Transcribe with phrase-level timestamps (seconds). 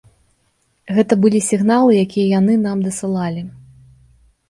[0.95, 3.49] Гэта былі сігналы, якія яны нам дасылалі.